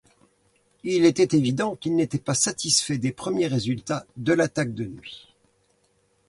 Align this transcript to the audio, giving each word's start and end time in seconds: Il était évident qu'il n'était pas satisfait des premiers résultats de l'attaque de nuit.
Il 0.83 1.05
était 1.05 1.37
évident 1.37 1.75
qu'il 1.75 1.95
n'était 1.95 2.17
pas 2.17 2.33
satisfait 2.33 2.97
des 2.97 3.11
premiers 3.11 3.45
résultats 3.45 4.07
de 4.17 4.33
l'attaque 4.33 4.73
de 4.73 4.85
nuit. 4.85 5.27